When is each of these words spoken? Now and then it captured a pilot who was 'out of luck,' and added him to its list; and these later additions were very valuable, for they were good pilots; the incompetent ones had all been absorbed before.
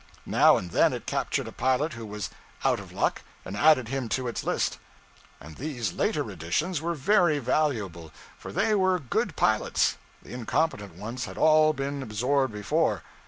Now 0.25 0.57
and 0.57 0.71
then 0.71 0.93
it 0.93 1.05
captured 1.05 1.47
a 1.47 1.51
pilot 1.51 1.93
who 1.93 2.07
was 2.07 2.31
'out 2.65 2.79
of 2.79 2.91
luck,' 2.91 3.21
and 3.45 3.55
added 3.55 3.89
him 3.89 4.09
to 4.09 4.27
its 4.27 4.43
list; 4.43 4.79
and 5.39 5.57
these 5.57 5.93
later 5.93 6.31
additions 6.31 6.81
were 6.81 6.95
very 6.95 7.37
valuable, 7.37 8.11
for 8.35 8.51
they 8.51 8.73
were 8.73 8.97
good 8.97 9.35
pilots; 9.35 9.97
the 10.23 10.33
incompetent 10.33 10.95
ones 10.95 11.25
had 11.25 11.37
all 11.37 11.71
been 11.73 12.01
absorbed 12.01 12.51
before. 12.51 13.03